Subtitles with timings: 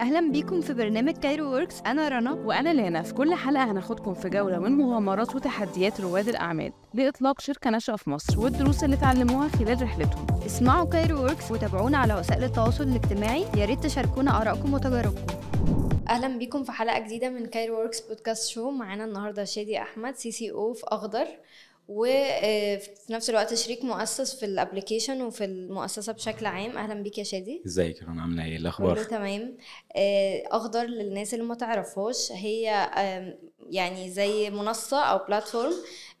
[0.00, 2.32] أهلا بيكم في برنامج كايرو ووركس أنا رنا.
[2.32, 7.70] وأنا لانا في كل حلقة هناخدكم في جولة من مغامرات وتحديات رواد الأعمال لإطلاق شركة
[7.70, 10.26] ناشئة في مصر والدروس اللي اتعلموها خلال رحلتهم.
[10.46, 13.44] اسمعوا كايرو ووركس وتابعونا على وسائل التواصل الاجتماعي.
[13.56, 15.34] يا ريت تشاركونا آرائكم وتجاربكم.
[16.08, 20.72] أهلا بيكم في حلقة جديدة من كايرو ووركس podcast show معانا النهارده شادي أحمد CCO
[20.72, 21.26] في أخضر.
[21.88, 26.78] وفي نفس الوقت شريك مؤسس في ال application وفي المؤسسة بشكل عام.
[26.78, 27.62] أهلا بيك يا شادي.
[27.66, 29.56] إزيك يا رنا؟ عاملة إيه؟ الأخبار؟ كله تمام.
[29.96, 32.90] آه، أخضر للناس اللي ما تعرفهاش هي
[33.70, 35.72] يعني زي منصة أو بلاتفورم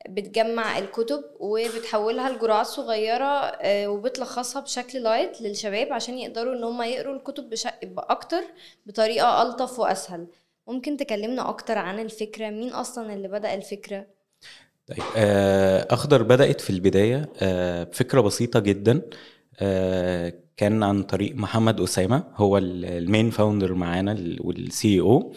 [0.08, 7.16] بتجمع الكتب وبتحولها لجرعات صغيرة آه، وبتلخصها بشكل لايت للشباب عشان يقدروا إن هم يقروا
[7.16, 7.66] الكتب بش...
[7.98, 8.42] أكتر
[8.86, 10.26] بطريقة ألطف وأسهل.
[10.66, 14.17] ممكن تكلمنا أكتر عن الفكرة؟ مين أصلا اللي بدأ الفكرة؟
[14.88, 19.02] طيب آه، أخضر بدأت في البداية آه، بفكرة بسيطة جدا
[19.60, 25.32] آه، كان عن طريق محمد أسامة هو ال- ال main founder معانا وال CEO.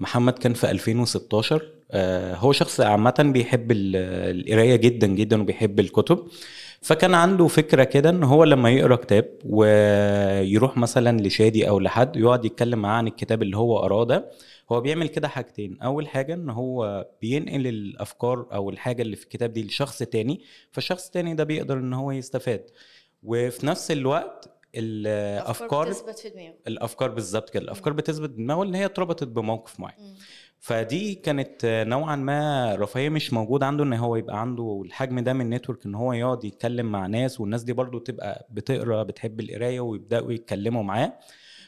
[0.00, 3.96] محمد كان في 2016 آه، هو شخص عامة بيحب ال-
[4.40, 6.18] القراية جدا جدا وبيحب الكتب.
[6.82, 12.44] فكان عنده فكرة كده إن هو لما يقرأ كتاب ويروح مثلا لشادي أو لحد يقعد
[12.44, 14.30] يتكلم معاه عن الكتاب اللي هو قراه ده
[14.72, 15.80] هو بيعمل كده حاجتين.
[15.80, 20.40] أول حاجة إن هو بينقل الأفكار أو الحاجة اللي في الكتاب دي لشخص تاني
[20.72, 22.70] فالشخص التاني ده بيقدر إن هو يستفاد.
[23.22, 26.54] وفي نفس الوقت الأفكار بتثبت في دماغه.
[26.66, 27.62] الأفكار بالظبط كده.
[27.62, 30.14] الأفكار بتثبت دماغه ان هي اتربطت بموقف معين.
[30.58, 35.40] فدي كانت نوعا ما رفاهية مش موجود عنده إن هو يبقى عنده الحجم ده من
[35.40, 39.80] ال network إن هو يقعد يتكلم مع ناس والناس دي برضو تبقى بتقرأ بتحب القراية
[39.80, 41.12] ويبدأوا يتكلموا معاه.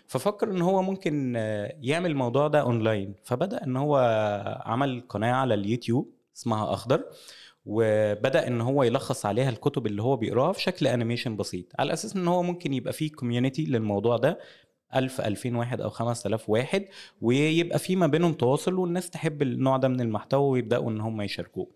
[0.08, 1.34] ففكر إن هو ممكن
[1.82, 3.14] يعمل الموضوع ده أونلاين.
[3.24, 3.96] فبدأ إن هو
[4.66, 7.04] عمل قناة على اليوتيوب اسمها أخضر
[7.66, 12.16] وبدأ إن هو يلخص عليها الكتب اللي هو بيقراها في شكل animation بسيط على أساس
[12.16, 14.38] إن هو ممكن يبقى فيه community للموضوع ده
[14.96, 16.84] 1000 2000 واحد أو 5000 واحد
[17.20, 21.66] ويبقى في ما بينهم تواصل والناس تحب النوع ده من المحتوى ويبدأوا إن هم يشاركوه.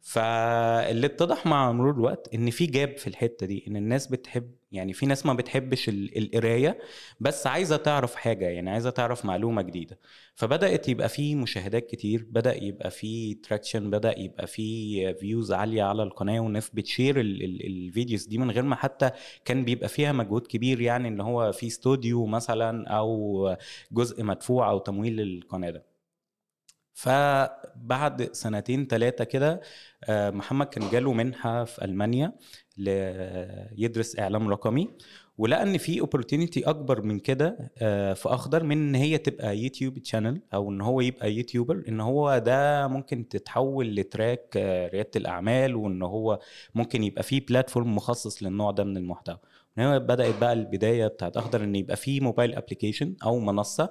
[0.00, 4.92] فاللي اتضح مع مرور الوقت إن في gap في الحتة دي إن الناس بتحب يعني
[4.92, 6.78] في ناس ما بتحبش ال- القراية
[7.20, 9.98] بس عايزة تعرف حاجة يعني عايزة تعرف معلومة جديدة.
[10.34, 16.02] فبدأت يبقى في مشاهدات كتير بدأ يبقى في traction بدأ يبقى في views عالية على
[16.02, 19.10] القناة والناس بت share ال- ال- ال videos دي من غير ما حتى
[19.44, 23.56] كان بيبقى فيها مجهود كبير يعني إن هو في استوديو مثلا أو
[23.92, 25.89] جزء مدفوع أو تمويل للقناة ده.
[26.94, 29.60] فبعد سنتين ثلاثة كده
[30.04, 32.32] آه، محمد كان جاله منحة في ألمانيا
[32.78, 34.88] ل- يدرس إعلام رقمي
[35.38, 39.98] ولقى إن في opportunity أكبر من كده آه، في اخضر من إن هي تبقى YouTube
[39.98, 45.10] channel أو إن هو يبقى YouTuber إن هو ده ممكن تتحول ل track آه، ريادة
[45.16, 46.38] الأعمال وإن هو
[46.74, 49.38] ممكن يبقى فيه platform مخصص للنوع ده من المحتوى.
[49.78, 53.90] هنا بدأت بقى البداية بتاعت أخضر إن يبقى فيه mobile application أو منصة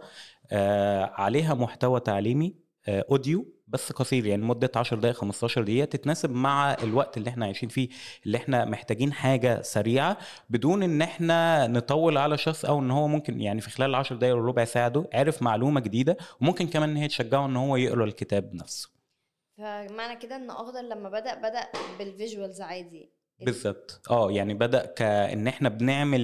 [1.13, 2.55] عليها محتوى تعليمي
[2.88, 7.69] audio بس قصير يعني مده 10 دقائق 15 دقيقة تتناسب مع الوقت اللي إحنا عايشين
[7.69, 7.90] فيه
[8.25, 10.17] اللي إحنا محتاجين حاجة سريعة
[10.50, 14.35] بدون ان إحنا نطول على شخص أو إن هو ممكن يعني في خلال 10 دقائق
[14.35, 18.53] وربع ساعة ده عرف معلومة جديدة وممكن كمان إن هي تشجعه إن هو يقرأ الكتاب
[18.56, 18.90] نفسه.
[19.57, 21.67] فمعنى كده إن اخضر لما بدأ بدأ
[22.00, 23.19] بال visuals عادي.
[23.41, 24.01] بالظبط.
[24.11, 26.19] آه يعني بدأ كإن إحنا بنعمل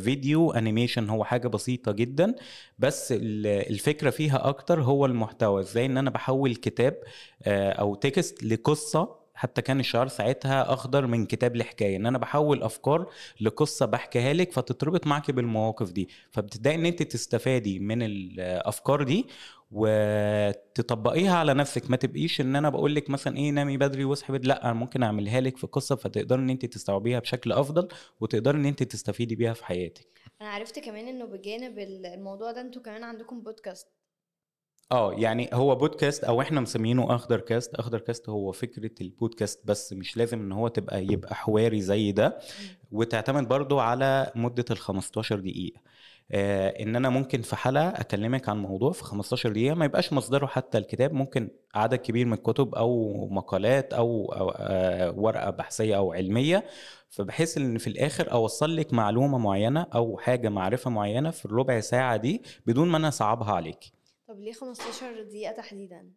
[0.00, 2.34] فيديو animation هو حاجة بسيطة جدا
[2.78, 7.00] بس ال- الفكرة فيها أكتر هو المحتوى إزاي إن أنا بحول كتاب
[7.42, 12.62] آه، أو تكست لقصة حتى كان الشعار ساعتها أخضر من كتاب لحكايه إن أنا بحول
[12.62, 13.10] أفكار
[13.40, 16.08] لقصة بحكيها لك فتتربط معك بالمواقف دي.
[16.30, 19.26] فبتبدأي إن أنت تستفادي من الأفكار دي
[19.70, 21.90] وتطبقيها على نفسك.
[21.90, 25.02] ما تبقيش إن أنا بقول لك مثلا إيه نامي بدري واصحي بدري لأ أنا ممكن
[25.02, 27.88] أعملها لك في قصة فتقدري إن أنت تستوعبيها بشكل أفضل
[28.20, 30.06] وتقدري إن أنت تستفيدي بيها في حياتك.
[30.40, 33.86] أنا عرفت كمان إنه بجانب ال- الموضوع ده أنتوا كمان عندكم بودكاست
[34.92, 39.92] آه يعني هو بودكاست أو إحنا مسمينه أخضر كاست أخضر كاست هو فكرة البودكاست بس
[39.92, 42.38] مش لازم إن هو تبقى يبقى حواري زي ده.
[42.92, 45.80] وتعتمد برضو على مدة ال 15 دقيقة.
[46.32, 50.46] آه إن أنا ممكن في حلقة أكلمك عن موضوع في 15 دقيقة ما يبقاش مصدره
[50.46, 51.12] حتى الكتاب.
[51.12, 56.64] ممكن عدد كبير من الكتب أو مقالات أو, أو آه ورقة بحثية أو علمية.
[57.10, 62.16] فبحيث إن في الآخر أوصل لك معلومة معينة أو حاجة معرفة معينة في الربع ساعة
[62.16, 63.92] دي بدون ما أنا أصعبها عليكي.
[64.32, 66.10] طب ليه 15 دقيقة تحديدا؟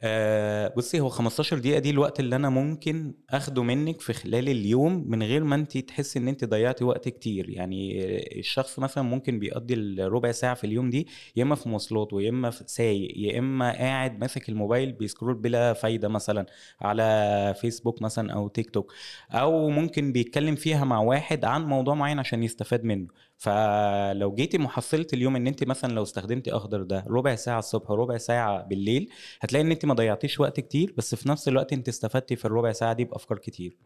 [0.00, 5.04] آه بصي هو 15 دقيقة دي الوقت اللي أنا ممكن أخده منك في خلال اليوم
[5.10, 7.50] من غير ما أنت تحسي إن أنت ضيعتي وقت كتير.
[7.50, 7.98] يعني
[8.38, 12.50] الشخص مثلا ممكن بيقضي الربع ساعة في اليوم دي يا إما في مواصلات ويا إما
[12.50, 16.46] سايق يا إما قاعد ماسك الموبايل بيسكرول بلا فايدة مثلا
[16.80, 18.92] على فيسبوك مثلا أو تيك توك
[19.30, 23.06] أو ممكن بيتكلم فيها مع واحد عن موضوع معين عشان يستفاد منه.
[23.38, 28.18] فلو جيتي محصلة اليوم إن انت مثلا لو استخدمتي أخضر ده ربع ساعة الصبح وربع
[28.18, 29.10] ساعة بالليل
[29.40, 32.72] هتلاقي إن انت ما ضيعتيش وقت كتير بس في نفس الوقت انت استفدتي في الربع
[32.72, 33.78] ساعة دي بأفكار كتير.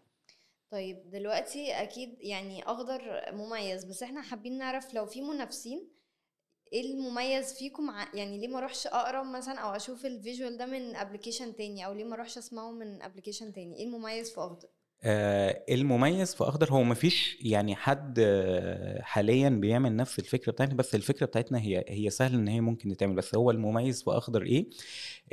[0.73, 3.01] طيب دلوقتي أكيد يعني أخضر
[3.33, 5.89] مميز بس إحنا حابين نعرف لو في منافسين
[6.73, 10.97] إيه المميز فيكم يعني ليه ما اروحش أقرأ مثلا أو أشوف ال visual ده من
[10.97, 14.69] application تاني أو ليه ما اروحش أسمعه من application تاني؟ إيه المميز في أخضر؟
[15.05, 21.27] المميز في أخضر هو مفيش يعني حد آه، حاليا بيعمل نفس الفكرة بتاعتنا بس الفكرة
[21.27, 24.67] بتاعتنا هي هي سهل إن هي ممكن تتعمل بس هو المميز في أخضر إيه؟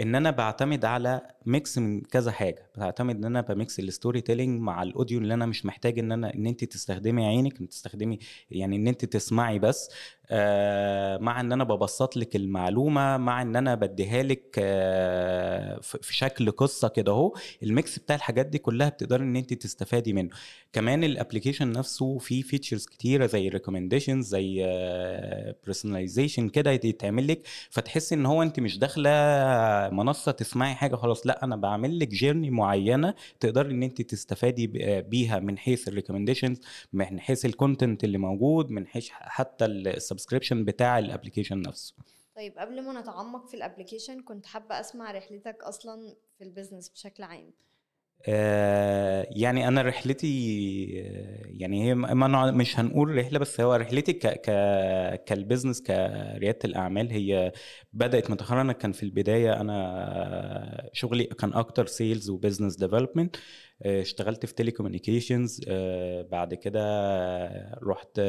[0.02, 2.70] إن أنا بعتمد على mix من كذا حاجة.
[2.78, 6.12] بعتمد إن أنا ب mix ال storytelling مع ال audio اللي أنا مش محتاج إن
[6.12, 8.20] أنا إن أنت تستخدمي عينك تستخدمي
[8.52, 9.90] يعني إن أنت تسمعي بس.
[9.90, 10.17] آه
[11.22, 16.88] مع إن أنا ببسط لك المعلومة مع إن أنا بديها لك آه في شكل قصة
[16.88, 17.34] كده أهو
[17.64, 20.30] ال mix بتاع الحاجات دي كلها بتقدري إن انت تستفادي منه.
[20.74, 24.64] كمان ال application نفسه فيه features كتيرة زي recommendations زي
[25.66, 29.10] personalization آه كده يتعمل لك فتحسي إن هو انت مش داخلة
[29.92, 34.68] منصة تسمعي حاجة خلاص لأ أنا بعمل لك journey معينة تقدري إن انت تستفادي
[35.02, 36.62] بيها من حيث ال recommendations
[36.94, 39.66] من حيث ال content اللي موجود من حيث حتى
[40.18, 41.96] ال subscription بتاع ال application نفسه.
[42.36, 46.90] طيب قبل ما نتعمق في ال application كنت حابة أسمع رحلتك أصلا في ال business
[46.90, 47.54] بشكل عام.
[49.32, 50.28] يعني أنا رحلتي
[51.46, 54.50] يعني هي ما مش هنقول رحلة بس هو رحلتي ك ك
[55.24, 57.52] كال business كريادة الأعمال هي
[57.94, 63.36] بدأت متاخرا أنا كان في البداية أنا شغلي كان أكتر sales و business development
[63.82, 66.80] اشتغلت في telecommunications آه، بعد كده
[67.84, 68.20] رحت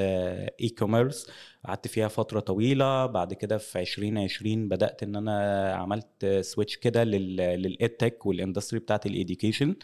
[0.61, 1.31] e-commerce
[1.65, 7.35] قعدت فيها فترة طويلة بعد كده في 2020 بدأت إن أنا عملت switch كده لل
[7.35, 9.77] edtech وال industry بتاعت ال education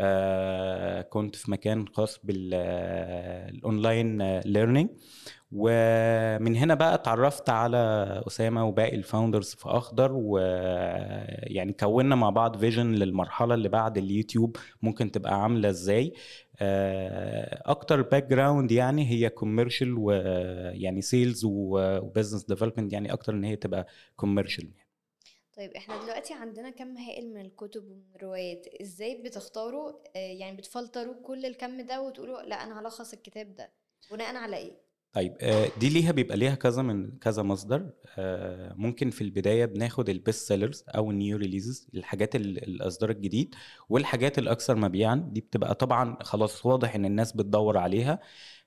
[0.00, 4.90] آه كنت في مكان خاص بال online learning
[5.52, 7.76] ومن هنا بقى اتعرفت على
[8.26, 14.56] أسامة وباقي ال founders في أخضر ويعني كونا مع بعض vision للمرحلة اللي بعد اليوتيوب
[14.82, 16.12] ممكن تبقى عاملة إزاي.
[16.60, 23.56] آه، أكتر background يعني هي commercial ويعني sales و business development يعني أكتر إن هي
[23.56, 23.86] تبقى
[24.16, 24.70] commercial
[25.58, 31.14] طيب إحنا دلوقتي عندنا كم هائل من الكتب ومن الروايات إزاي بتختاروا آه، يعني بتفلتروا
[31.22, 33.72] كل الكم ده وتقولوا لأ أنا هلخص الكتاب ده
[34.10, 34.72] بناء على إيه؟
[35.12, 40.08] طيب آه، دي ليها بيبقى ليها كذا من كذا مصدر آه، ممكن في البداية بناخد
[40.08, 43.54] ال best sellers أو ال new releases الحاجات الأصدار الجديد
[43.88, 48.20] والحاجات الأكثر مبيعا دي بتبقى طبعا خلاص واضح إن الناس بتدور عليها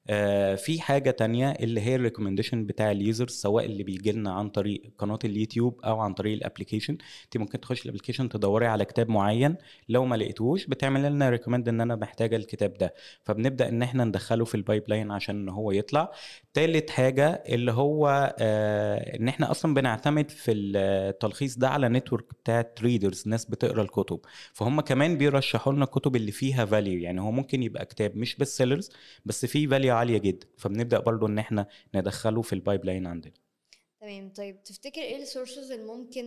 [0.09, 4.31] آه، في حاجة تانية اللي هي ال recommendation بتاع ال users سواء اللي بيجي لنا
[4.33, 8.65] عن طريق قناة اليوتيوب أو عن طريق ال application انت ممكن تخش ال application تدوري
[8.67, 9.55] على كتاب معين
[9.89, 12.93] لو ما لقيتوش بتعمل لنا recommend إن أنا محتاجة الكتاب ده.
[13.23, 16.11] فبنبدأ إن إحنا ندخله في ال pipeline عشان هو يطلع.
[16.53, 22.79] تالت حاجة اللي هو آه إن إحنا أصلا بنعتمد في التلخيص ده على network بتاعت
[22.81, 24.19] readers ناس بتقرأ الكتب.
[24.53, 28.57] فهم كمان بيرشحوا لنا الكتب اللي فيها value يعني هو ممكن يبقى كتاب مش بس
[28.57, 28.89] sellers
[29.25, 30.47] بس فيه value عالية جدا.
[30.57, 33.33] فبنبدأ برضو إن إحنا ندخله في ال pipeline عندنا.
[34.01, 34.33] تمام.
[34.33, 36.25] طيب تفتكر إيه السورسز اللي ممكن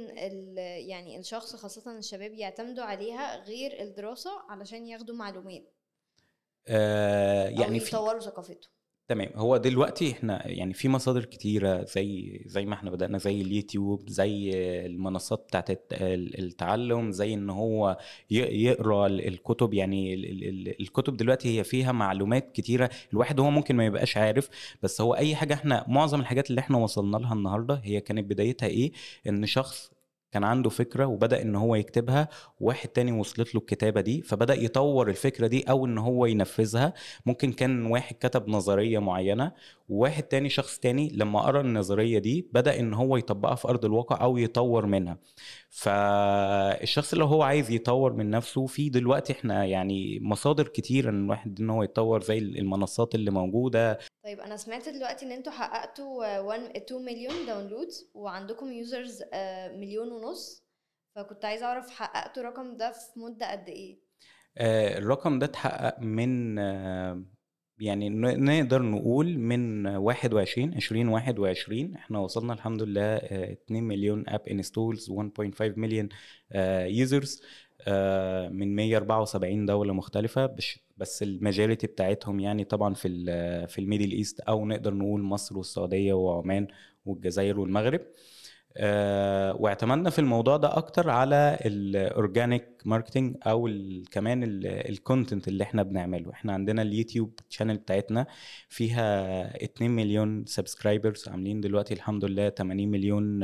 [0.89, 5.73] يعني الشخص خاصة الشباب يعتمدوا عليها غير الدراسة علشان ياخدوا معلومات؟
[6.69, 8.74] آه يعني أو يطوروا ثقافتهم
[9.09, 9.29] تمام.
[9.35, 14.51] هو دلوقتي إحنا يعني في مصادر كتيرة زي زي ما إحنا بدأنا زي اليوتيوب زي
[14.87, 17.99] المنصات بتاعت التعلم زي إن هو
[18.31, 19.75] يقرأ الكتب.
[19.75, 20.15] يعني
[20.81, 22.91] الكتب دلوقتي هي فيها معلومات كتيرة.
[23.13, 24.49] الواحد هو ممكن ما يبقاش عارف
[24.83, 28.67] بس هو أي حاجة إحنا معظم الحاجات اللي إحنا وصلنا لها النهارده هي كانت بدايتها
[28.67, 28.93] إيه؟
[29.29, 29.94] إن شخص
[30.35, 32.29] كان عنده فكرة وبدأ إن هو يكتبها
[32.61, 36.95] واحد تاني وصلت له الكتابة دي فبدأ يطور الفكرة دي أو إن هو ينفذها.
[37.27, 39.53] ممكن كان واحد كتب نظرية معينة
[39.89, 44.25] وواحد تاني شخص تاني لما قرأ النظرية دي بدأ إن هو يطبقها في أرض الواقع
[44.25, 45.19] أو يطور منها.
[45.71, 51.61] فالشخص اللي هو عايز يطور من نفسه في دلوقتي إحنا يعني مصادر كتير إن الواحد
[51.61, 53.99] إن هو يتطور زي المنصات اللي موجودة.
[54.25, 60.13] طيب أنا سمعت دلوقتي إن أنتوا حققتوا 1 2 مليون downloads وعندكم users آه، مليون
[60.13, 60.24] ونص
[61.17, 63.99] فكنت عايزة أعرف حققتوا الرقم ده في مدة قد إيه؟
[64.59, 67.25] آه، الرقم ده اتحقق من آه،
[67.79, 75.11] يعني نقدر نقول من 21 2021 إحنا وصلنا الحمد لله آه، 2 مليون app installs
[75.11, 76.09] 1.5 مليون
[76.87, 77.43] users
[78.51, 80.47] من 174 دولة مختلفة.
[80.47, 83.09] بش بس ال majority بتاعتهم يعني طبعا في
[83.69, 86.67] في ال Middle East أو نقدر نقول مصر والسعودية وعمان
[87.05, 88.01] والجزائر والمغرب.
[88.01, 88.34] آه،
[89.61, 93.69] واعتمدنا في الموضوع ده أكتر على ال organic marketing أو
[94.11, 96.33] كمان ال content اللي إحنا بنعمله.
[96.33, 98.27] إحنا عندنا ال YouTube channel بتاعتنا
[98.69, 103.41] فيها 2 مليون subscribers عاملين دلوقتي الحمد لله 80 مليون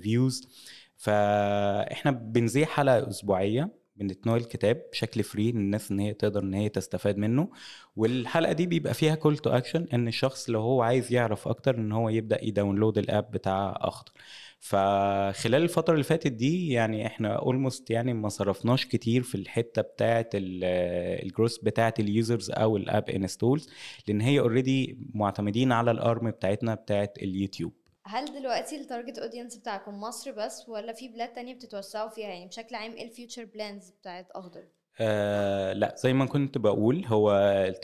[0.00, 0.48] views
[0.96, 7.16] فإحنا بنذيع حلقه أسبوعية بنتناول الكتاب بشكل free للناس إن هي تقدر إن هي تستفاد
[7.18, 7.48] منه.
[7.96, 11.92] والحلقة دي بيبقى فيها call to action إن الشخص لو هو عايز يعرف أكتر إن
[11.92, 14.12] هو يبدأ ي download ال app بتاع أخضر.
[14.60, 20.28] فخلال الفترة اللي فاتت دي يعني إحنا almost يعني ما صرفناش كتير في الحتة بتاعة
[20.34, 23.68] الجروس بتاعة ال users أو ال app installs
[24.08, 27.72] لأن هي already معتمدين على ال arm بتاعتنا بتاعة اليوتيوب
[28.04, 32.46] هل دلوقتي ال target audience بتاعكم مصر بس ولا في بلاد تانية بتتوسعوا فيها؟ يعني
[32.46, 34.64] بشكل عام إيه ال future plans بتاعت أخضر
[35.00, 37.32] آه لا زي ما كنت بقول هو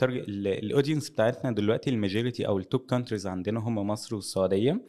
[0.03, 4.81] ال audience بتاعتنا دلوقتي ال majority أو ال top countries عندنا هم مصر والسعودية.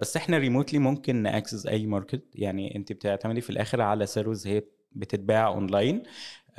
[0.00, 2.22] بس إحنا remotely ممكن ن access أي market.
[2.34, 6.02] يعني انت بتعتمدي في الآخر على service هي بتتباع اونلاين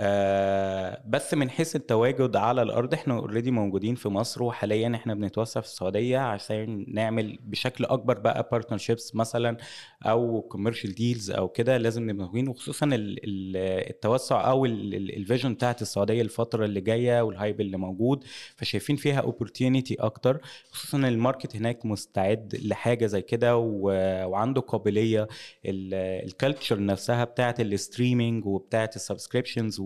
[0.04, 5.62] آه بس من حيث التواجد على الأرض إحنا already موجودين في مصر وحاليا إحنا بنتوسع
[5.62, 9.58] في السعودية عشان نعمل بشكل أكبر بقى partnerships مثلا
[10.06, 12.94] أو commercial deals أو كده لازم نبقى موجودين وخصوصا ال-
[13.24, 18.24] ال- التوسع أو ال vision بتاعت السعودية الفترة اللي جاية وال hype اللي موجود.
[18.56, 20.42] فشايفين فيها opportunity أكتر.
[20.72, 25.28] خصوصا ال market هناك مستعد لحاجة زي كده وعنده قابلية
[25.66, 29.80] ال culture نفسها بتاعت ال streaming وبتاعت ال subscriptions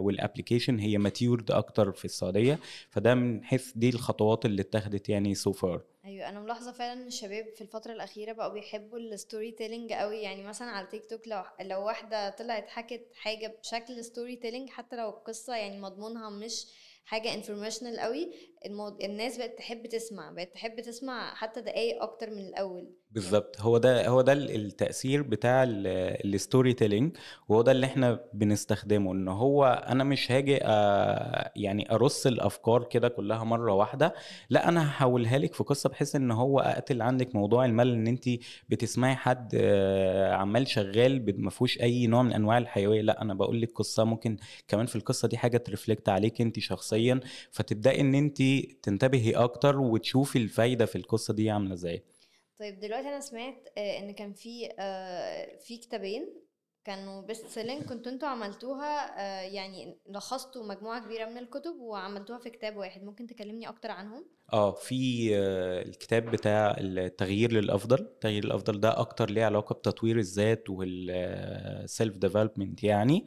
[0.00, 2.58] وال application هي matured أكتر في السعودية.
[2.90, 7.06] فده من حيث دي الخطوات اللي اتخذت يعني so far أيوه أنا ملاحظة فعلا إن
[7.06, 10.16] الشباب في الفترة الأخيرة بقوا بيحبوا ال storytelling قوي.
[10.16, 15.08] يعني مثلا على تيك توك لو لو واحدة طلعت حكت حاجة بشكل storytelling حتى لو
[15.08, 16.66] القصة يعني مضمونها مش
[17.04, 18.30] حاجة informational قوي
[18.66, 18.98] المو...
[19.04, 22.88] الناس بقت تحب تسمع بقت تحب تسمع حتى دقايق أكتر من الأول.
[23.10, 23.60] بالظبط.
[23.60, 27.16] هو ده هو ده ال- التأثير بتاع ال storytelling
[27.48, 33.08] وهو ده اللي إحنا بنستخدمه إن هو أنا مش هاجي آه، يعني أرص الأفكار كده
[33.08, 34.14] كلها مرة واحدة
[34.50, 38.28] لا أنا هحولها لك في قصة بحيث إن هو أقتل عندك موضوع الملل إن انت
[38.68, 39.54] بتسمعي حد
[40.32, 44.36] عمال شغال ما فيهوش أي نوع من أنواع الحيوية لا أنا بقول لك قصة ممكن
[44.68, 49.80] كمان في القصة دي حاجة ت reflect عليك انت شخصيا فتبدأي إن انت تنتبهي أكتر
[49.80, 52.04] وتشوفي الفايدة في القصة دي عاملة إزاي.
[52.58, 56.28] طيب دلوقتي أنا سمعت آه، إن كان في آه، في كتابين
[56.84, 62.50] كانوا best selling كنتوا أنتوا عملتوها آه، يعني لخصتوا مجموعة كبيرة من الكتب وعملتوها في
[62.50, 63.04] كتاب واحد.
[63.04, 65.30] ممكن تكلمني أكتر عنهم؟ آه في
[65.86, 68.00] الكتاب بتاع التغيير للأفضل.
[68.00, 73.26] التغيير للأفضل ده أكتر ليه علاقة بتطوير الذات وال self development يعني.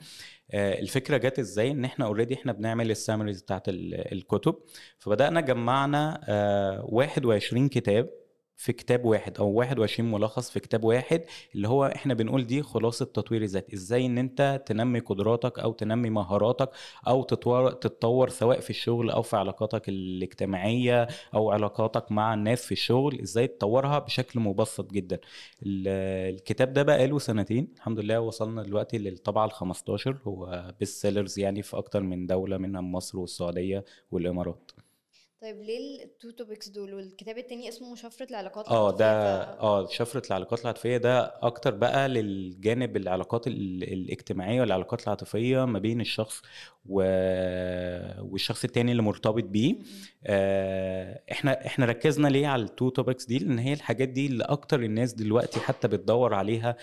[0.53, 4.55] الفكرة جت إزاي؟ إن إحنا already إحنا بنعمل ال summaries بتاعت ال- الكتب.
[4.99, 8.09] فبدأنا جمعنا آه، 21 كتاب
[8.59, 11.23] في كتاب واحد أو 21 ملخص في كتاب واحد
[11.55, 13.73] اللي هو إحنا بنقول دي خلاصة تطوير الذات.
[13.73, 16.69] إزاي إن أنت تنمي قدراتك أو تنمي مهاراتك
[17.07, 22.71] أو تطور تتطور سواء في الشغل أو في علاقاتك الاجتماعية أو علاقاتك مع الناس في
[22.71, 25.19] الشغل إزاي تطورها بشكل مبسط جدا.
[25.63, 25.87] ال-
[26.35, 31.39] الكتاب ده بقى له سنتين الحمد لله وصلنا دلوقتي للطبعة ال 15 هو best sellers
[31.39, 34.71] يعني في أكتر من دولة منها مصر والسعودية والإمارات.
[35.41, 39.07] طيب ليه ال two topics دول؟ والكتاب التاني اسمه شفرة العلاقات آه ده
[39.59, 46.01] آه شفرة العلاقات العاطفية ده أكتر بقى للجانب العلاقات ال- الاجتماعية والعلاقات العاطفية ما بين
[46.01, 46.41] الشخص
[46.85, 47.01] و...
[48.21, 49.75] والشخص التاني اللي مرتبط بيه.
[50.25, 54.43] آه، إحنا إحنا ركزنا ليه على ال two topics دي؟ لأن هي الحاجات دي اللي
[54.43, 56.75] أكتر الناس دلوقتي حتى بتدور عليها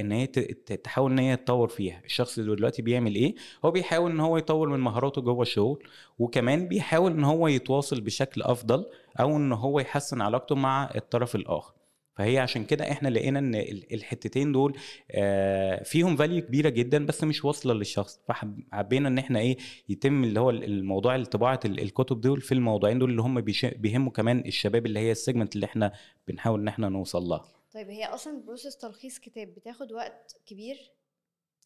[0.00, 2.00] إن هي تحاول إن هي تطور فيها.
[2.04, 5.82] الشخص اللي دلوقتي بيعمل إيه؟ هو بيحاول إن هو يطور من مهاراته جوه الشغل
[6.18, 8.86] وكمان بيحاول إن هو يتواصل بشكل أفضل
[9.20, 11.74] أو إن هو يحسن علاقته مع الطرف الآخر.
[12.16, 14.76] فهي عشان كده إحنا لقينا إن ال- الحتتين دول
[15.10, 18.20] آه، فيهم value كبيرة جدا بس مش واصلة للشخص.
[18.28, 19.56] فحبينا إن إحنا إيه
[19.88, 23.40] يتم اللي هو الموضوع طباعه ال- الكتب دول في الموضوعين دول اللي هم
[23.76, 25.92] بيهموا كمان الشباب اللي هي ال segment اللي إحنا
[26.28, 27.53] بنحاول إن إحنا نوصل لها.
[27.74, 30.76] طيب هي أصلا process تلخيص كتاب بتاخد وقت كبير؟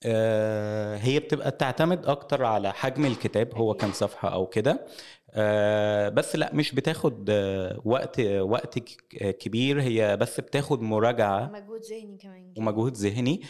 [0.06, 4.86] آه، هي بتبقى تعتمد أكتر على حجم الكتاب هو كام صفحة أو كده.
[5.30, 8.78] آه، بس لأ مش بتاخد آه، وقت وقت
[9.18, 12.54] كبير هي بس بتاخد مراجعة مجهود ذهني كمان.
[12.58, 13.40] ومجهود ذهني.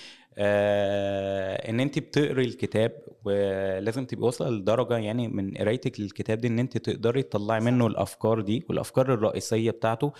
[0.40, 6.58] آه إن أنت بتقري الكتاب ولازم تبقي واصلة لدرجة يعني من قرايتك للكتاب دي إن
[6.58, 10.12] أنت تقدري تطلعي منه الأفكار دي والأفكار الرئيسية بتاعته.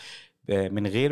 [0.49, 1.11] من غير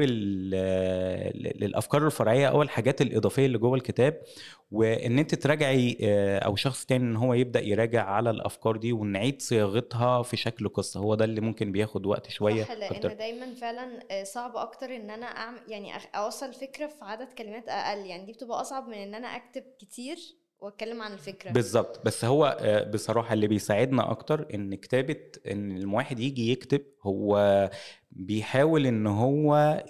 [1.62, 4.22] الافكار الفرعية أو الحاجات الإضافية اللي جوه الكتاب
[4.70, 9.42] وإن أنت تراجعي آه، أو شخص تاني إن هو يبدأ يراجع على الأفكار دي ونعيد
[9.42, 11.00] صياغتها في شكل قصة.
[11.00, 12.64] هو ده اللي ممكن بياخد وقت شوية.
[12.64, 13.12] صح لأن أكتر.
[13.12, 18.06] دايما فعلا آه، صعب أكتر إن أنا اعمل يعني أوصل فكرة في عدد كلمات أقل.
[18.06, 20.16] يعني دي بتبقى أصعب من إن أنا أكتب كتير
[20.60, 21.50] وأتكلم عن الفكرة.
[21.50, 22.06] بالظبط.
[22.06, 25.16] بس هو آه، بصراحة اللي بيساعدنا أكتر إن كتابة
[25.50, 27.70] إن الواحد يجي يكتب هو
[28.18, 29.84] بيحاول إن هو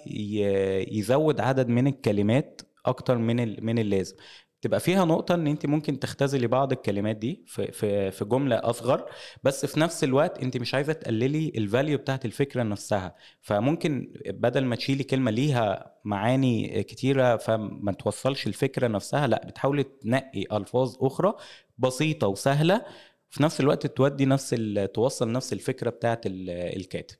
[0.92, 4.16] يزود عدد من الكلمات أكتر من من اللازم.
[4.62, 9.04] تبقى فيها نقطة إن أنت ممكن تختزلي بعض الكلمات دي في في في جملة أصغر
[9.42, 13.14] بس في نفس الوقت أنت مش عايزة تقللي ال value بتاعت الفكرة نفسها.
[13.42, 20.44] فممكن بدل ما تشيلي كلمة ليها معاني كتيرة فما توصلش الفكرة نفسها لأ بتحاولي تنقي
[20.52, 21.34] ألفاظ أخرى
[21.78, 22.84] بسيطة وسهلة
[23.30, 24.50] في نفس الوقت تودي نفس
[24.94, 27.16] توصل نفس الفكرة بتاعت الكاتب.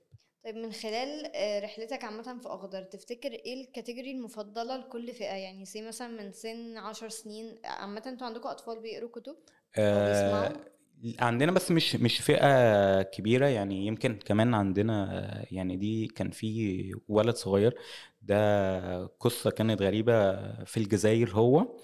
[0.46, 5.34] طيب من خلال آه، رحلتك عامة في أخضر تفتكر إيه ال category المفضلة لكل فئة؟
[5.34, 9.36] يعني say مثلا من سن عشر سنين عامة أنتوا عندكم أطفال بيقروا كتب؟
[9.78, 10.52] آه
[11.18, 17.34] عندنا بس مش مش فئة كبيرة يعني يمكن كمان عندنا يعني دي كان في ولد
[17.34, 17.78] صغير
[18.22, 20.32] ده قصة كانت غريبة
[20.64, 21.76] في الجزائر هو.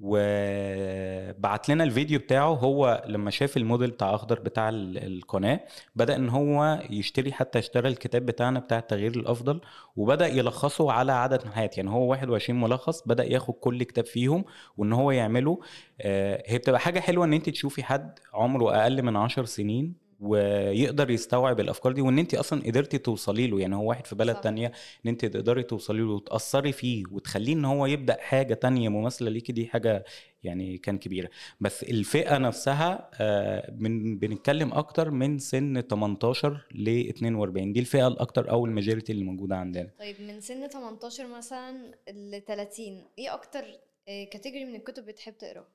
[0.00, 5.60] وبعت لنا الفيديو بتاعه هو لما شاف الموديل بتاع أخضر بتاع القناة
[5.96, 9.60] بدأ إن هو يشتري حتى اشترى الكتاب بتاعنا بتاع التغيير الأفضل
[9.96, 14.44] وبدأ يلخصه على عدد نهايات يعني هو 21 ملخص بدأ ياخد كل كتاب فيهم
[14.76, 15.60] وإن هو يعمله.
[16.00, 21.10] آه، هي بتبقى حاجة حلوة إن أنت تشوفي حد عمره أقل من 10 سنين ويقدر
[21.10, 23.60] يستوعب الأفكار دي وإن انت أصلا قدرتي توصلي له.
[23.60, 24.40] يعني هو واحد في بلد صح.
[24.42, 24.66] تانية
[25.04, 29.52] إن انت تقدري توصلي له وتأثري فيه وتخليه إن هو يبدأ حاجة تانية مماثلة ليكي
[29.52, 30.04] دي حاجة
[30.42, 31.28] يعني كان كبيرة.
[31.60, 38.50] بس الفئة نفسها آه، من بنتكلم أكتر من سن 18 ل 42 دي الفئة الأكتر
[38.50, 39.90] أو الماجوريتي اللي موجودة عندنا.
[39.98, 43.64] طيب من سن 18 مثلا ل 30 إيه أكتر
[44.06, 45.68] category آه، من الكتب بتحب تقراها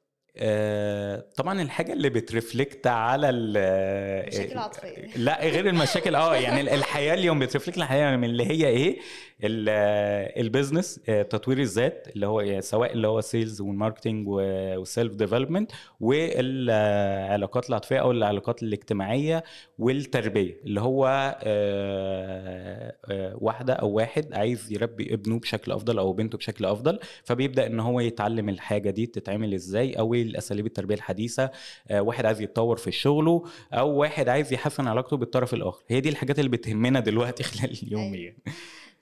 [1.35, 5.07] طبعا الحاجة اللي بت reflect على المشاكل العاطفية.
[5.15, 9.00] لا غير المشاكل آه يعني الحياة اليوم بت reflect الحياة من اللي هي إيه؟
[9.43, 15.15] ال business آه، تطوير الذات اللي هو سواء اللي هو sales وال marketing وال self
[15.15, 19.43] development والعلاقات العاطفية أو العلاقات الاجتماعية
[19.79, 21.07] والتربية اللي هو
[21.43, 27.67] آه، آه، واحدة أو واحد عايز يربي ابنه بشكل أفضل أو بنته بشكل أفضل فبيبدأ
[27.67, 31.51] إن هو يتعلم الحاجة دي تتعمل إزاي أو الاساليب التربية الحديثة
[31.92, 35.84] واحد عايز يتطور في شغله أو واحد عايز يحسن علاقته بالطرف الآخر.
[35.88, 38.36] هي دي الحاجات اللي بتهمنا دلوقتي خلال اليوم أيوة.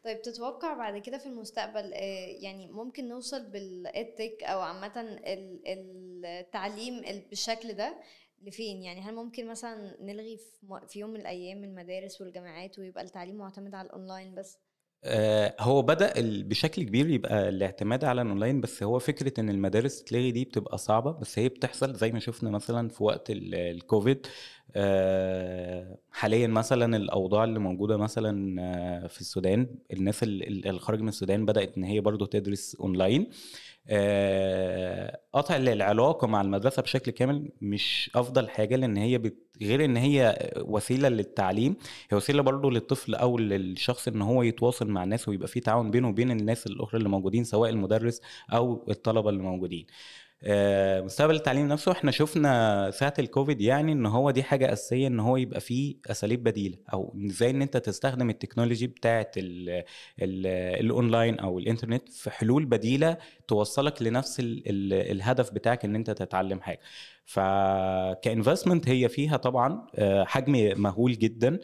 [0.03, 5.19] طيب تتوقع بعد كده في المستقبل آه، يعني ممكن نوصل بالإيتك أو عامة
[6.25, 7.95] التعليم بالشكل ده
[8.41, 10.39] لفين؟ يعني هل ممكن مثلا نلغي
[10.87, 14.68] في يوم من الأيام المدارس والجامعات ويبقى التعليم معتمد على الأونلاين بس؟ آه،
[15.59, 20.45] هو بدأ بشكل كبير يبقى الاعتماد على الأونلاين بس هو فكرة إن المدارس تتلغي دي
[20.45, 24.27] بتبقى صعبة بس هي بتحصل زي ما شفنا مثلا في وقت الكوفيد
[24.75, 31.45] آه، حاليا مثلا الأوضاع اللي موجودة مثلا آه، في السودان الناس اللي خرج من السودان
[31.45, 33.21] بدأت إن هي برضو تدرس أونلاين.
[33.21, 33.33] آه،
[35.33, 39.37] قطع العلاقة مع المدرسة بشكل كامل مش أفضل حاجة لأن هي بت...
[39.61, 41.75] غير إن هي وسيلة للتعليم
[42.11, 46.09] هي وسيلة برضه للطفل أو للشخص إن هو يتواصل مع الناس ويبقى في تعاون بينه
[46.09, 48.21] وبين الناس الأخرى اللي موجودين سواء المدرس
[48.53, 49.85] أو الطلبة اللي موجودين.
[49.87, 49.93] آه،
[51.03, 55.37] مستقبل التعليم نفسه إحنا شفنا ساعة الكوفيد يعني إن هو دي حاجة أساسية إن هو
[55.37, 59.31] يبقى فيه أساليب بديلة أو إزاي إن أنت تستخدم ال technology بتاعه
[60.19, 66.61] الأونلاين أو الإنترنت في حلول بديلة توصلك لنفس ال ال الهدف بتاعك إن أنت تتعلم
[66.61, 66.79] حاجة.
[67.25, 71.59] فك investment هي فيها طبعا آه، حجم مهول جدا آه،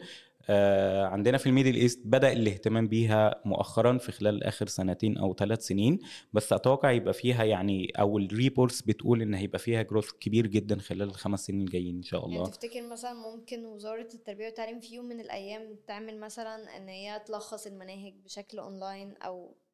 [1.04, 5.66] عندنا في ال Middle East بدأ الاهتمام بيها مؤخرا في خلال آخر سنتين أو ثلاث
[5.66, 5.98] سنين
[6.32, 10.78] بس أتوقع يبقى فيها يعني أو ال reports بتقول إن هيبقى فيها growth كبير جدا
[10.78, 12.36] خلال الخمس سنين الجايين إن شاء الله.
[12.36, 17.22] يعني تفتكر مثلا ممكن وزارة التربية والتعليم في يوم من الأيام تعمل مثلا إن هي
[17.26, 19.65] تلخص المناهج بشكل اونلاين أو آه،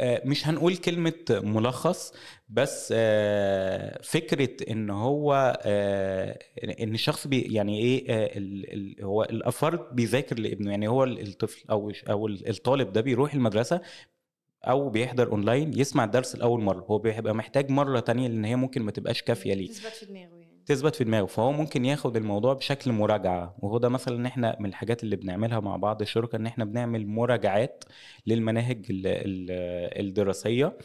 [0.00, 2.12] مش هنقول كلمة ملخص
[2.48, 6.38] بس آه، فكرة إن هو آه،
[6.80, 12.92] إن الشخص بي يعني إيه هو الافرد بيذاكر لابنه يعني هو الطفل أو أو الطالب
[12.92, 13.80] ده بيروح المدرسة
[14.64, 18.82] أو بيحضر أونلاين يسمع الدرس لأول مرة هو بيبقى محتاج مرة تانية لأن هي ممكن
[18.82, 19.68] ما تبقاش كافية ليه.
[19.68, 20.43] تثبت في دماغه يعني.
[20.66, 23.56] تثبت في دماغه فهو ممكن ياخد الموضوع بشكل مراجعة.
[23.58, 27.06] وهو ده مثلا إن إحنا من الحاجات اللي بنعملها مع بعض الشركة إن إحنا بنعمل
[27.06, 27.84] مراجعات
[28.26, 28.86] للمناهج
[30.00, 30.78] الدراسية.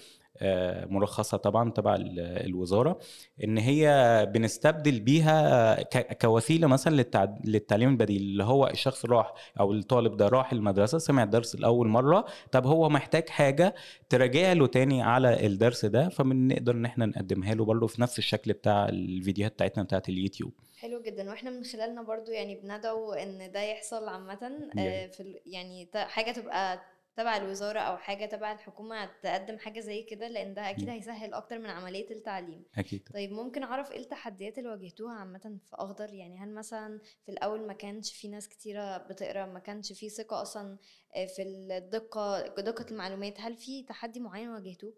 [0.90, 3.00] مرخصه طبعا تبع ال- الوزارة
[3.44, 10.18] إن هي بنستبدل بيها كوسيلة مثلا للتع- للتعليم البديل اللي هو الشخص راح أو الطالب
[10.18, 13.76] ده راح المدرسة سمع الدرس لأول مرة طب هو محتاج حاجة
[14.10, 18.54] تراجع له تاني على الدرس ده فبنقدر إن إحنا نقدمها له برضه في نفس الشكل
[18.54, 20.52] بتاع الفيديوهات بتاعتنا بتاعت اليوتيوب.
[20.80, 21.30] حلو جدا.
[21.30, 26.80] وإحنا من خلالنا برضو يعني بندعو إن ده يحصل عامة آه، في يعني حاجة تبقى
[27.20, 30.90] تبع الوزارة أو حاجة تبع الحكومة تقدم حاجة زي كده لأن ده أكيد.
[30.90, 32.64] هيسهل أكتر من عملية التعليم.
[32.78, 33.10] أكيد.
[33.14, 37.68] طيب ممكن أعرف إيه التحديات اللي واجهتوها عامة في أخضر؟ يعني هل مثلا في الأول
[37.68, 40.78] ما كانش في ناس كتيرة بتقرأ ما كانش في ثقة أصلا
[41.16, 44.94] آه، في الدقة دقة المعلومات؟ هل في تحدي معين واجهتوه؟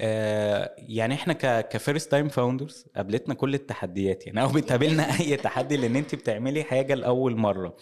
[0.00, 5.76] آه يعني إحنا ك first time founders قابلتنا كل التحديات يعني أو بتقابلنا أي تحدي
[5.76, 7.76] لأن انت بتعملي حاجة لأول مرة.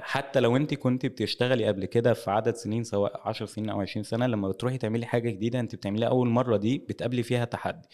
[0.00, 4.04] حتى لو انت كنت بتشتغلي قبل كده في عدد سنين سواء 10 سنين أو 20
[4.04, 7.88] سنة لما بتروحي تعملي حاجة جديدة انت بتعمليها أول مرة دي بتقابلي فيها تحدي.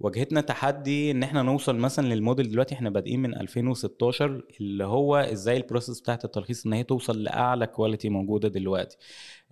[0.00, 5.56] واجهتنا تحدي إن إحنا نوصل مثلا للموديل دلوقتي إحنا بادئين من 2016 اللي هو إزاي
[5.56, 8.96] ال process بتاعت التلخيص إن هي توصل لأعلى quality موجودة دلوقتي.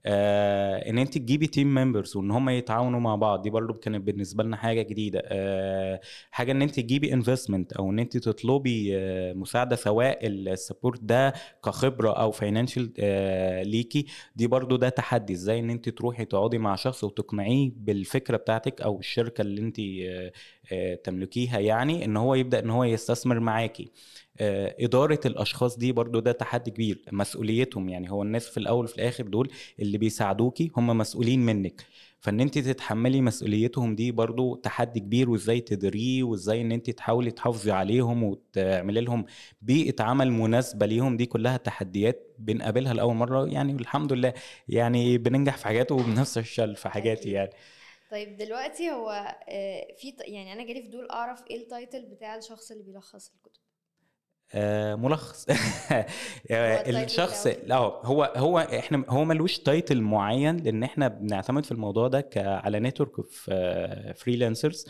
[0.08, 4.44] آه إن انت تجيبي team members وإن هم يتعاونوا مع بعض دي برضو كانت بالنسبة
[4.44, 5.22] لنا حاجة جديدة.
[5.26, 11.00] آه حاجة إن انت تجيبي investment أو إن انت تطلبي آه مساعدة سواء ال support
[11.02, 11.32] ده
[11.64, 15.32] كخبرة أو فاينانشال آه ليكي دي برضو ده تحدي.
[15.32, 20.32] إزاي إن انت تروحي تقعدي مع شخص وتقنعيه بالفكرة بتاعتك أو الشركة اللي انت آه
[20.72, 23.90] آه تملكيها يعني إن هو يبدأ إن هو يستثمر معاكي.
[24.40, 28.96] آه، إدارة الأشخاص دي برضو ده تحدي كبير مسؤوليتهم يعني هو الناس في الأول وفي
[28.96, 31.86] الآخر دول اللي بيساعدوكي هم مسؤولين منك.
[32.20, 37.72] فإن انت تتحملي مسؤوليتهم دي برضو تحدي كبير وإزاي تدريه وإزاي إن انت تحاولي تحافظي
[37.72, 39.24] عليهم وتعملي لهم
[39.62, 44.34] بيئة عمل مناسبة ليهم دي كلها تحديات بنقابلها لأول مرة يعني والحمد لله
[44.68, 47.26] يعني بننجح في حاجات وبنفشل في حاجات.
[47.26, 47.50] يعني.
[48.10, 52.70] طيب دلوقتي هو آه، في يعني أنا جالي فضول أعرف إيه ال title بتاع الشخص
[52.70, 53.65] اللي بيلخص الكتب.
[54.54, 55.46] ملخص.
[56.50, 57.46] ال title الشخص.
[57.46, 62.80] لا هو هو إحنا هو ملوش title معين لأن إحنا بنعتمد في الموضوع ده على
[62.80, 63.50] network of
[64.20, 64.86] freelancers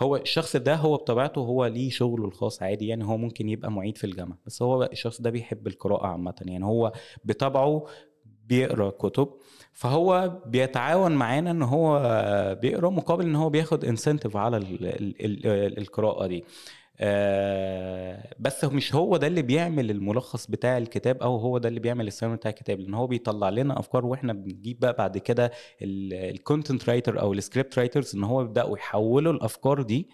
[0.00, 3.96] هو الشخص ده هو بطبيعته هو ليه شغله الخاص عادي يعني هو ممكن يبقى معيد
[3.98, 6.92] في الجامعة بس هو الشخص ده بيحب القراءة عامة يعني هو
[7.24, 7.86] بطبعه
[8.48, 9.28] بيقرأ كتب
[9.72, 11.98] فهو بيتعاون معانا إن هو
[12.62, 16.44] بيقرأ مقابل إن هو بياخد انسنتيف على ال ال ال القراءة دي.
[17.00, 22.06] آه، بس مش هو ده اللي بيعمل الملخص بتاع الكتاب أو هو ده اللي بيعمل
[22.06, 25.50] السيناريو بتاع الكتاب لأن هو بيطلع لنا أفكار وإحنا بنجيب بقى بعد كده
[25.82, 30.08] ال content writer أو ال script writers إن هو يبداوا يحولوا الأفكار دي.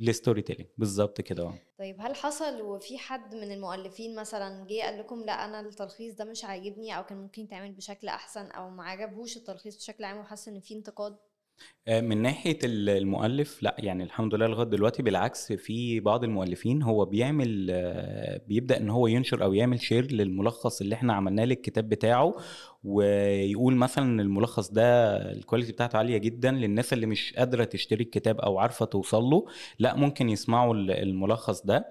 [0.00, 5.22] ل storytelling بالظبط كده طيب هل حصل وفي حد من المؤلفين مثلا جه قال لكم
[5.26, 9.36] لأ أنا التلخيص ده مش عاجبني أو كان ممكن يتعمل بشكل أحسن أو ما عجبهوش
[9.36, 11.16] التلخيص بشكل عام وحس إن في انتقاد؟
[11.90, 17.04] من ناحية ال- المؤلف لأ يعني الحمد لله لغاية دلوقتي بالعكس في بعض المؤلفين هو
[17.04, 22.34] بيعمل آه، بيبدأ إن هو ينشر أو يعمل share للملخص اللي إحنا عملناه للكتاب بتاعه
[22.84, 28.40] ويقول مثلا الملخص ده ال quality بتاعته عالية جدا للناس اللي مش قادرة تشتري الكتاب
[28.40, 29.46] أو عارفة توصل له
[29.78, 31.86] لأ ممكن يسمعوا ال- الملخص ده.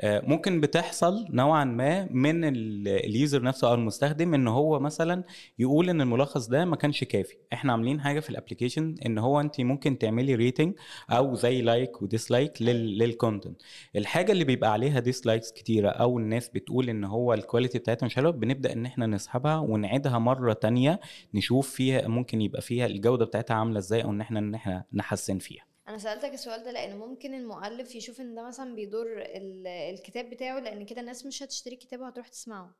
[0.00, 5.24] آه، ممكن بتحصل نوعا ما من ال- ال user نفسه أو المستخدم إن هو مثلا
[5.58, 7.34] يقول إن الملخص ده ما كانش كافي.
[7.52, 10.74] إحنا عاملين حاجة في ال application إن هو انت ممكن تعملي rating
[11.10, 13.62] أو زي like و dislike لل content
[13.96, 18.14] الحاجة اللي بيبقى عليها dislikes كتيرة أو الناس بتقول إن هو ال quality بتاعتها مش
[18.16, 21.00] حلوة بنبدأ إن إحنا نسحبها ونعيدها مرة تانية
[21.34, 25.38] نشوف فيها ممكن يبقى فيها الجودة بتاعتها عاملة إزاي أو إن إحنا إن إحنا نحسن
[25.38, 25.64] فيها.
[25.88, 30.58] أنا سألتك السؤال ده لأن ممكن المؤلف يشوف إن ده مثلا بيضر ال- الكتاب بتاعه
[30.60, 32.74] لأن كده الناس مش هتشتري الكتاب وهتروح تسمعه.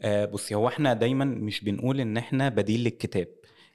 [0.00, 3.28] آه بصي هو إحنا دايما مش بنقول إن إحنا بديل للكتاب.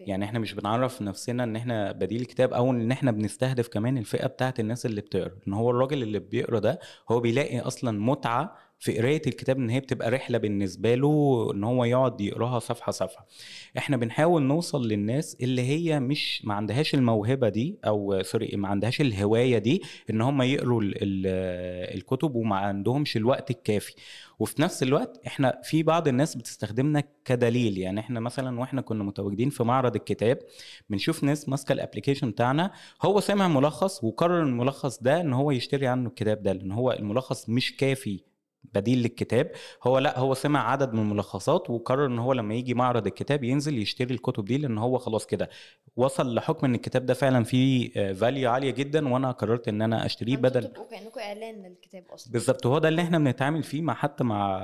[0.07, 4.27] يعني إحنا مش بنعرف نفسنا ان إحنا بديل الكتاب أو ان إحنا بنستهدف كمان الفئة
[4.27, 5.31] بتاعت الناس اللي بتقرا.
[5.47, 6.79] إن هو الراجل اللي بيقرا ده
[7.11, 11.83] هو بيلاقي أصلا متعة في قراية الكتاب إن هي بتبقى رحلة بالنسبة له إن هو
[11.85, 13.27] يقعد يقراها صفحة صفحة.
[13.77, 19.01] إحنا بنحاول نوصل للناس اللي هي مش ما عندهاش الموهبة دي أو sorry ما عندهاش
[19.01, 21.27] الهواية دي إن هم يقروا ال ال
[21.97, 23.93] الكتب وما عندهمش الوقت الكافي.
[24.39, 27.77] وفي نفس الوقت إحنا في بعض الناس بتستخدمنا كدليل.
[27.77, 30.39] يعني إحنا مثلا وإحنا كنا متواجدين في معرض الكتاب
[30.89, 32.71] بنشوف ناس ماسكة ال application بتاعنا.
[33.01, 37.49] هو سمع ملخص وقرر الملخص ده إن هو يشتري عنه الكتاب ده لأن هو الملخص
[37.49, 38.29] مش كافي
[38.73, 39.51] بديل للكتاب
[39.83, 43.77] هو لأ هو سمع عدد من الملخصات وقرر إن هو لما يجي معرض الكتاب ينزل
[43.77, 45.49] يشتري الكتب دي لأن هو خلاص كده
[45.95, 50.37] وصل لحكم إن الكتاب ده فعلا فيه فاليو عالية جدا وأنا قررت إن أنا أشتريه
[50.37, 52.33] بدل تبقوا كانكم إعلان للكتاب أصلا.
[52.33, 54.59] بالظبط هو ده اللي إحنا بنتعامل فيه مع حتى مع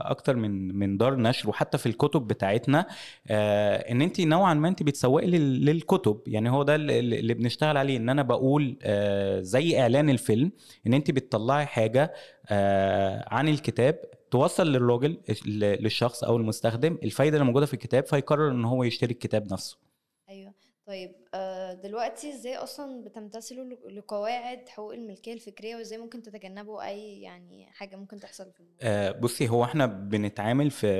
[0.00, 2.86] أكتر من من دار نشر وحتى في الكتب بتاعتنا
[3.28, 6.20] آه إن انت نوعا ما انت بتسوقي لل- للكتب.
[6.26, 10.52] يعني هو ده اللي بنشتغل عليه إن أنا بقول آه زي إعلان الفيلم
[10.86, 12.12] إن انت بتطلعي حاجة
[12.48, 13.98] آه عن الكتاب
[14.30, 19.52] توصل للراجل للشخص أو المستخدم الفايدة اللي موجودة في الكتاب فيقرر إن هو يشتري الكتاب
[19.52, 19.78] نفسه.
[20.86, 27.66] طيب آه، دلوقتي إزاي أصلا بتمتثلوا لقواعد حقوق الملكية الفكرية وإزاي ممكن تتجنبوا أي يعني
[27.72, 30.90] حاجة ممكن تحصل في الموضوع؟ آه، بصي هو إحنا بنتعامل في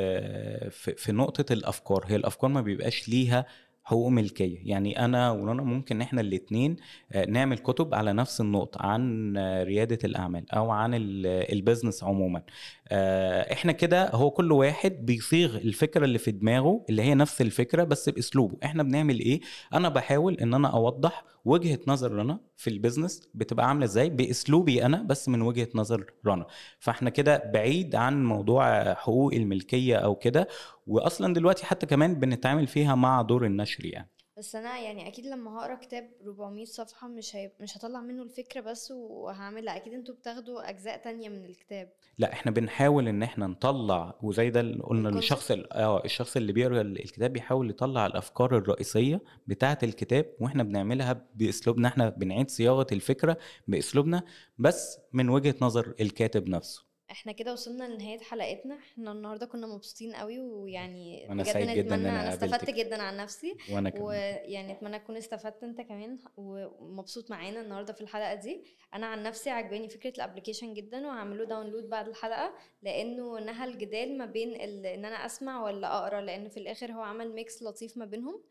[0.71, 2.05] في في نقطة الأفكار.
[2.07, 3.47] هي الأفكار ما بيبقاش ليها
[3.85, 4.59] حقوق ملكية.
[4.65, 6.77] يعني أنا ورنا ممكن إحنا الاتنين
[7.13, 12.05] آه، نعمل كتب على نفس النقطة عن آه، ريادة الأعمال أو عن ال- ال business
[12.05, 12.43] عموما.
[12.89, 17.85] آه، إحنا كده هو كل واحد بيصيغ الفكرة اللي في دماغه اللي هي نفس الفكرة
[17.85, 18.57] بس بأسلوبه.
[18.65, 19.41] إحنا بنعمل إيه؟
[19.75, 24.87] أنا بحاول إن أنا أوضح وجهة نظر رنا في ال business بتبقى عاملة إزاي؟ بأسلوبي
[24.87, 26.47] أنا بس من وجهة نظر رنا
[26.79, 30.49] فإحنا كده بعيد عن موضوع حقوق الملكية أو كده
[30.87, 34.11] واصلا دلوقتي حتى كمان بنتعامل فيها مع دور النشر يعني.
[34.39, 37.51] بس أنا يعني أكيد لما هقرأ كتاب 400 صفحة مش هي...
[37.61, 42.33] مش هطلع منه الفكرة بس وهعمل لأ أكيد أنتوا بتاخدوا أجزاء تانية من الكتاب لأ
[42.33, 45.09] إحنا بنحاول إن إحنا نطلع وزي ده اللي قلنا.
[45.19, 50.63] الشخص ال- آه الشخص اللي بيقرأ ال- الكتاب بيحاول يطلع الأفكار الرئيسية بتاعة الكتاب وإحنا
[50.63, 54.23] بنعملها بأسلوبنا إحنا بنعيد صياغة الفكرة بأسلوبنا
[54.59, 58.79] بس من وجهة نظر الكاتب نفسه إحنا كده وصلنا لنهاية حلقتنا.
[58.79, 62.71] إحنا النهارده كنا مبسوطين قوي ويعني بجد سعيد جداً أنا أنا استفدت.
[62.71, 63.57] جدا عن نفسي.
[63.73, 64.03] وأنا كمان.
[64.05, 68.65] ويعني أتمنى تكون استفدت أنت كمان ومبسوط معانا النهارده في الحلقة دي.
[68.95, 74.19] أنا عن نفسي عجباني فكرة ال application جدا وهعمله download بعد الحلقة لأنه نهى الجدال
[74.19, 74.87] ما بين ال...
[74.87, 78.43] إن أنا أسمع ولا أقرأ لأن في الآخر هو عمل mix لطيف ما بينهم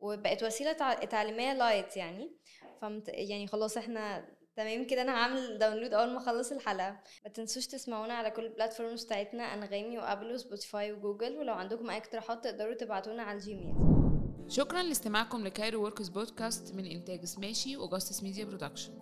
[0.00, 2.32] وبقت وسيلة تع- تعليمية light يعني.
[2.80, 3.08] فمت...
[3.08, 6.96] يعني خلاص إحنا تمام؟ كده أنا هعمل download أول ما أخلص الحلقة.
[7.24, 11.36] ما تنسوش تسمعونا على كل ال platforms بتاعتنا أنغامي و Apple و Spotify وجوجل.
[11.36, 13.74] ولو عندكم أي اقتراحات تقدروا تبعتونا على ال Gmail.
[14.48, 18.92] شكرا لاستماعكم ل Cairo Works podcast من إنتاج سماشي و جاستس media production.